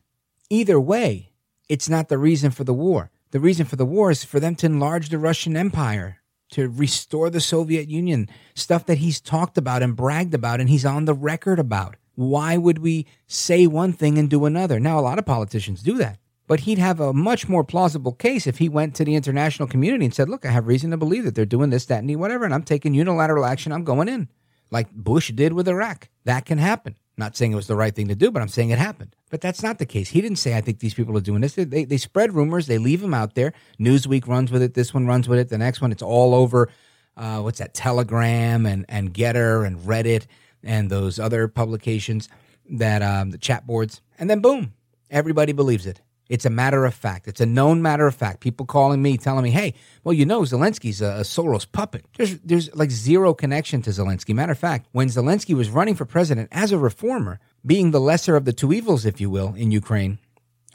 [0.51, 1.33] Either way,
[1.69, 3.11] it's not the reason for the war.
[3.31, 6.19] The reason for the war is for them to enlarge the Russian Empire,
[6.51, 10.85] to restore the Soviet Union, stuff that he's talked about and bragged about and he's
[10.85, 11.97] on the record about.
[12.17, 14.81] Why would we say one thing and do another?
[14.81, 16.19] Now, a lot of politicians do that.
[16.49, 20.05] But he'd have a much more plausible case if he went to the international community
[20.05, 22.17] and said, Look, I have reason to believe that they're doing this, that, and the
[22.17, 23.73] whatever, and I'm taking unilateral action.
[23.73, 24.29] I'm going in,
[24.71, 26.09] like Bush did with Iraq.
[26.25, 26.97] That can happen.
[27.19, 29.17] Not saying it was the right thing to do, but I'm saying it happened.
[29.31, 30.11] But that's not the case.
[30.11, 31.55] He didn't say, I think these people are doing this.
[31.55, 33.55] They, they spread rumors, they leave them out there.
[33.81, 36.69] Newsweek runs with it, this one runs with it, the next one, it's all over.
[37.17, 37.73] Uh, what's that?
[37.73, 40.27] Telegram and, and Gettr and Reddit
[40.63, 42.29] and those other publications
[42.69, 44.03] that um, the chat boards.
[44.19, 44.75] And then boom,
[45.11, 46.03] everybody believes it.
[46.29, 47.29] It's a matter of fact.
[47.29, 48.41] It's a known matter of fact.
[48.41, 52.39] People calling me, telling me, "Hey, well, you know, Zelensky's a, a, Soros puppet." There's
[52.41, 54.35] there's like zero connection to Zelensky.
[54.35, 58.37] Matter of fact, when Zelensky was running for president as a reformer, being the lesser
[58.37, 60.19] of the two evils, if you will, in Ukraine,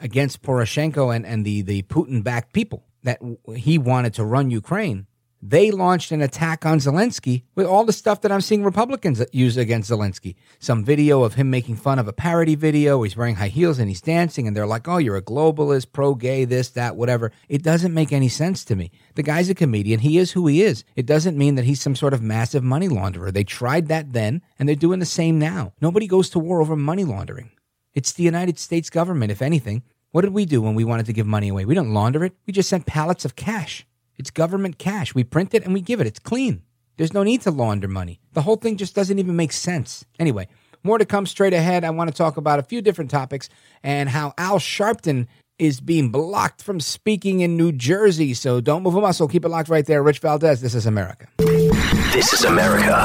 [0.00, 3.20] against Poroshenko and and the the Putin-backed people that
[3.54, 5.06] he wanted to run Ukraine,
[5.42, 9.56] they launched an attack on Zelensky with all the stuff that I'm seeing Republicans use
[9.56, 10.36] against Zelensky.
[10.60, 13.02] Some video of him making fun of a parody video.
[13.02, 16.14] He's wearing high heels and he's dancing, and they're like, oh, you're a globalist, pro
[16.14, 17.32] gay, this, that, whatever.
[17.48, 18.92] It doesn't make any sense to me.
[19.16, 19.98] The guy's a comedian.
[19.98, 20.84] He is who he is.
[20.94, 23.32] It doesn't mean that he's some sort of massive money launderer.
[23.32, 25.72] They tried that then, and they're doing the same now.
[25.80, 27.50] Nobody goes to war over money laundering.
[27.94, 29.82] It's the United States government, if anything.
[30.12, 31.64] What did we do when we wanted to give money away?
[31.64, 32.34] We didn't launder it.
[32.46, 33.86] We just sent pallets of cash.
[34.16, 35.14] It's government cash.
[35.14, 36.06] We print it and we give it.
[36.06, 36.62] It's clean.
[36.96, 38.20] There's no need to launder money.
[38.32, 40.04] The whole thing just doesn't even make sense.
[40.18, 40.48] Anyway,
[40.84, 41.84] more to come straight ahead.
[41.84, 43.48] I want to talk about a few different topics
[43.82, 45.26] and how Al Sharpton
[45.58, 48.34] is being blocked from speaking in New Jersey.
[48.34, 49.28] So don't move a muscle.
[49.28, 50.02] Keep it locked right there.
[50.02, 51.28] Rich Valdes, this is America.
[51.38, 53.04] This is America.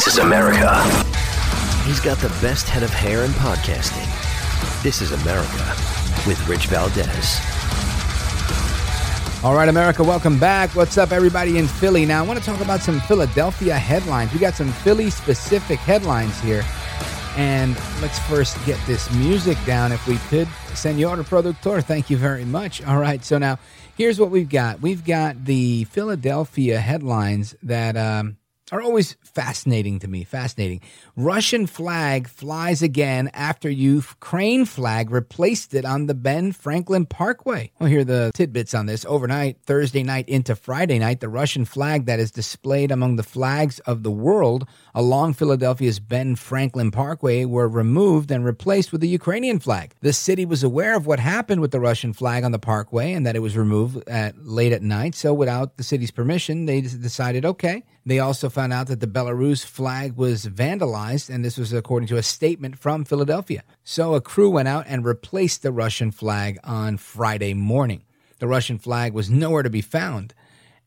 [0.00, 0.82] This is America.
[1.84, 4.08] He's got the best head of hair in podcasting.
[4.82, 5.76] This is America
[6.26, 7.38] with Rich Valdes.
[9.44, 10.74] All right, America, welcome back.
[10.74, 12.06] What's up, everybody in Philly?
[12.06, 14.32] Now, I want to talk about some Philadelphia headlines.
[14.32, 16.64] We got some Philly specific headlines here.
[17.36, 20.48] And let's first get this music down, if we could.
[20.72, 22.82] Senor Productor, thank you very much.
[22.84, 23.58] All right, so now
[23.98, 24.80] here's what we've got.
[24.80, 28.38] We've got the Philadelphia headlines that um,
[28.72, 30.24] are always fascinating to me.
[30.24, 30.80] Fascinating.
[31.16, 37.72] Russian flag flies again after Ukraine flag replaced it on the Ben Franklin Parkway.
[37.78, 39.04] We'll hear the tidbits on this.
[39.04, 43.78] Overnight, Thursday night into Friday night, the Russian flag that is displayed among the flags
[43.80, 49.58] of the world along Philadelphia's Ben Franklin Parkway were removed and replaced with the Ukrainian
[49.58, 49.94] flag.
[50.00, 53.26] The city was aware of what happened with the Russian flag on the parkway and
[53.26, 55.14] that it was removed at late at night.
[55.14, 57.84] So, without the city's permission, they decided, okay.
[58.06, 62.16] They also found out that the Belarus flag was vandalized, and this was according to
[62.16, 63.62] a statement from Philadelphia.
[63.84, 68.04] So, a crew went out and replaced the Russian flag on Friday morning.
[68.38, 70.34] The Russian flag was nowhere to be found.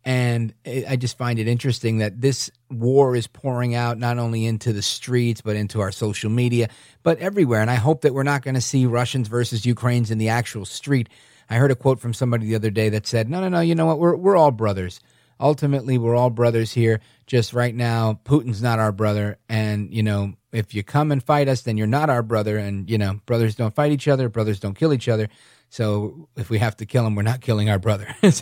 [0.05, 4.73] And I just find it interesting that this war is pouring out not only into
[4.73, 6.67] the streets, but into our social media,
[7.03, 7.61] but everywhere.
[7.61, 10.65] And I hope that we're not going to see Russians versus Ukrainians in the actual
[10.65, 11.07] street.
[11.49, 13.75] I heard a quote from somebody the other day that said, no, no, no, you
[13.75, 13.99] know what?
[13.99, 14.99] We're, we're all brothers.
[15.43, 17.01] Ultimately, we're all brothers here.
[17.27, 19.37] Just right now, Putin's not our brother.
[19.49, 22.57] And, you know, if you come and fight us, then you're not our brother.
[22.57, 25.27] And, you know, brothers don't fight each other, brothers don't kill each other.
[25.69, 28.07] So if we have to kill him, we're not killing our brother.
[28.23, 28.41] it's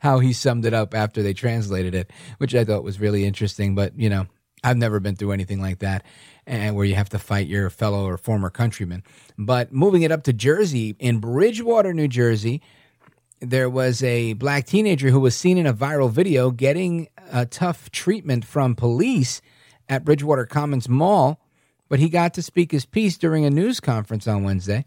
[0.00, 3.74] how he summed it up after they translated it, which I thought was really interesting.
[3.74, 4.26] But, you know,
[4.62, 6.06] I've never been through anything like that
[6.46, 9.02] and where you have to fight your fellow or former countrymen.
[9.36, 12.62] But moving it up to Jersey, in Bridgewater, New Jersey,
[13.50, 17.90] there was a black teenager who was seen in a viral video getting a tough
[17.90, 19.40] treatment from police
[19.88, 21.40] at Bridgewater Commons Mall,
[21.88, 24.84] but he got to speak his piece during a news conference on Wednesday.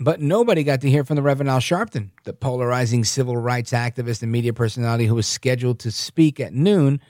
[0.00, 4.22] But nobody got to hear from the Reverend Al Sharpton, the polarizing civil rights activist
[4.22, 7.00] and media personality who was scheduled to speak at noon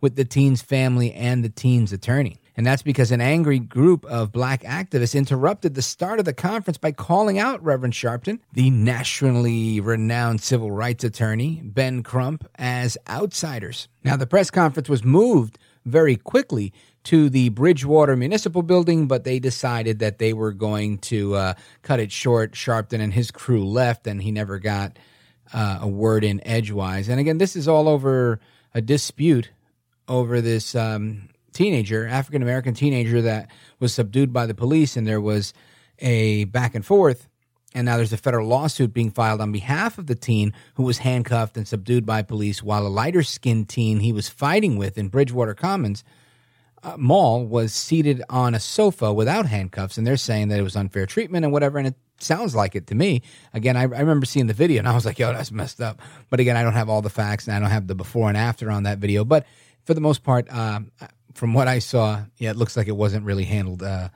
[0.00, 2.40] with the teen's family and the teen's attorney.
[2.58, 6.76] And that's because an angry group of black activists interrupted the start of the conference
[6.76, 13.86] by calling out Reverend Sharpton, the nationally renowned civil rights attorney, Ben Crump, as outsiders.
[14.02, 15.56] Now, the press conference was moved
[15.86, 16.72] very quickly
[17.04, 22.00] to the Bridgewater Municipal Building, but they decided that they were going to uh, cut
[22.00, 22.54] it short.
[22.54, 24.98] Sharpton and his crew left, and he never got
[25.54, 27.08] uh, a word in edgewise.
[27.08, 28.40] And again, this is all over
[28.74, 29.52] a dispute
[30.08, 31.28] over this um,
[31.58, 35.52] teenager, African American teenager, that was subdued by the police, and there was
[35.98, 37.28] a back and forth.
[37.74, 40.98] And now there's a federal lawsuit being filed on behalf of the teen who was
[40.98, 45.08] handcuffed and subdued by police, while a lighter skinned teen he was fighting with in
[45.08, 46.02] Bridgewater Commons
[46.82, 49.98] uh, Mall was seated on a sofa without handcuffs.
[49.98, 51.78] And they're saying that it was unfair treatment and whatever.
[51.78, 53.22] And it sounds like it to me.
[53.52, 56.00] Again, I, I remember seeing the video and I was like, yo, that's messed up.
[56.30, 58.36] But again, I don't have all the facts and I don't have the before and
[58.36, 59.24] after on that video.
[59.24, 59.46] But
[59.84, 60.92] for the most part, um,
[61.38, 64.08] from what I saw, yeah, it looks like it wasn't really handled uh,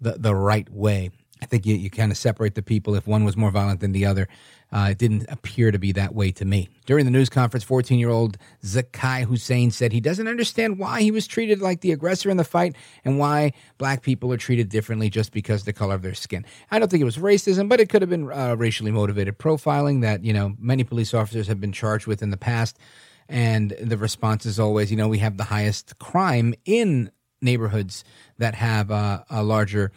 [0.00, 1.10] the, the right way.
[1.42, 3.92] I think you, you kind of separate the people if one was more violent than
[3.92, 4.28] the other.
[4.72, 6.68] Uh, it didn't appear to be that way to me.
[6.86, 11.10] During the news conference, 14 year old Z'Kye Husain said he doesn't understand why he
[11.10, 15.10] was treated like the aggressor in the fight and why black people are treated differently
[15.10, 16.46] just because the color of their skin.
[16.70, 20.02] I don't think it was racism, but it could have been uh, racially motivated profiling
[20.02, 22.78] that, you know, many police officers have been charged with in the past.
[23.30, 28.02] And the response is always, you know, we have the highest crime in neighborhoods
[28.38, 29.92] that have uh, a larger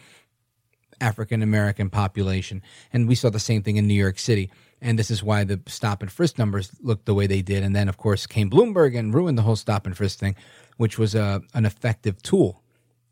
[1.02, 2.62] African American population.
[2.94, 4.52] And we saw the same thing in New York City.
[4.82, 7.64] And this is why the stop and frisk numbers looked the way they did.
[7.64, 10.36] And then, of course, came Bloomberg and ruined the whole stop and frisk thing,
[10.78, 12.62] which was a, an effective tool.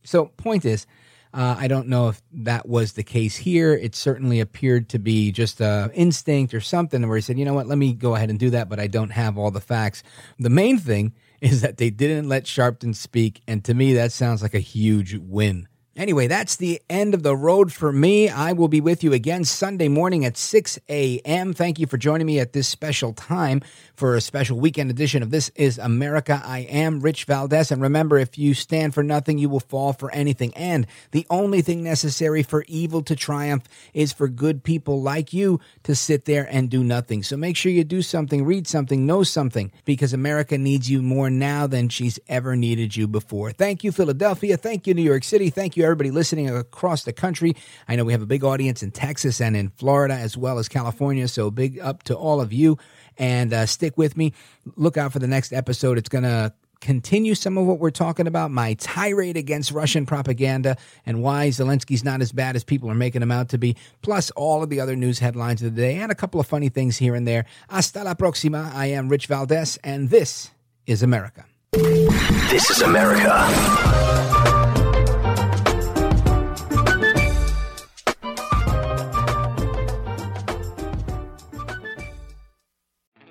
[0.03, 0.85] So, point is,
[1.33, 3.73] uh, I don't know if that was the case here.
[3.73, 7.53] It certainly appeared to be just a instinct or something where he said, you know
[7.53, 10.03] what, let me go ahead and do that, but I don't have all the facts.
[10.39, 13.41] The main thing is that they didn't let Sharpton speak.
[13.47, 15.67] And to me, that sounds like a huge win.
[15.97, 18.29] Anyway, that's the end of the road for me.
[18.29, 21.53] I will be with you again Sunday morning at 6 a.m.
[21.53, 23.61] Thank you for joining me at this special time
[23.93, 26.41] for a special weekend edition of This is America.
[26.45, 27.71] I am Rich Valdes.
[27.71, 30.53] And remember, if you stand for nothing, you will fall for anything.
[30.55, 35.59] And the only thing necessary for evil to triumph is for good people like you
[35.83, 37.21] to sit there and do nothing.
[37.21, 41.29] So make sure you do something, read something, know something, because America needs you more
[41.29, 43.51] now than she's ever needed you before.
[43.51, 44.55] Thank you, Philadelphia.
[44.55, 45.49] Thank you, New York City.
[45.49, 47.55] Thank you, everybody listening across the country.
[47.87, 50.69] I know we have a big audience in Texas and in Florida as well as
[50.69, 51.27] California.
[51.27, 52.77] So big up to all of you.
[53.17, 54.33] And uh, stick with me.
[54.75, 55.97] Look out for the next episode.
[55.97, 60.77] It's going to continue some of what we're talking about my tirade against Russian propaganda
[61.05, 64.31] and why Zelensky's not as bad as people are making him out to be, plus
[64.31, 66.97] all of the other news headlines of the day and a couple of funny things
[66.97, 67.45] here and there.
[67.69, 68.73] Hasta la próxima.
[68.73, 70.49] I am Rich Valdes, and this
[70.87, 71.45] is America.
[71.71, 74.60] This is America.